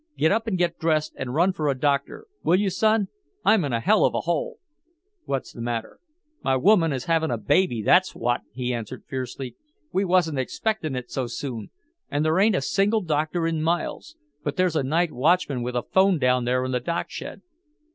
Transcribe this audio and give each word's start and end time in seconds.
"Get 0.17 0.31
up 0.31 0.47
and 0.47 0.57
get 0.57 0.79
dressed 0.79 1.13
and 1.15 1.35
run 1.35 1.53
for 1.53 1.67
a 1.69 1.77
doctor. 1.77 2.25
Will 2.41 2.55
you, 2.55 2.71
son? 2.71 3.09
I'm 3.45 3.63
in 3.63 3.71
a 3.71 3.79
hell 3.79 4.03
of 4.03 4.15
a 4.15 4.21
hole!" 4.21 4.57
"What's 5.25 5.53
the 5.53 5.61
matter!" 5.61 5.99
"My 6.43 6.55
woman 6.55 6.91
is 6.91 7.05
havin' 7.05 7.29
a 7.29 7.37
baby, 7.37 7.83
that's 7.83 8.15
what," 8.15 8.41
he 8.51 8.73
answered 8.73 9.03
fiercely. 9.07 9.55
"We 9.93 10.03
wasn't 10.03 10.39
expectin' 10.39 10.95
it 10.95 11.11
so 11.11 11.27
soon! 11.27 11.69
An' 12.09 12.23
there 12.23 12.39
ain't 12.39 12.55
a 12.55 12.61
single 12.61 13.01
doctor 13.01 13.45
in 13.45 13.61
miles! 13.61 14.15
But 14.43 14.55
there's 14.55 14.75
a 14.75 14.81
night 14.81 15.11
watchman 15.11 15.61
with 15.61 15.75
a 15.75 15.83
'phone 15.83 16.17
down 16.17 16.45
there 16.45 16.65
in 16.65 16.71
the 16.71 16.79
dockshed!" 16.81 17.41